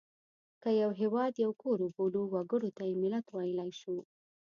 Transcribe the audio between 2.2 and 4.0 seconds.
وګړو ته یې ملت ویلای شو.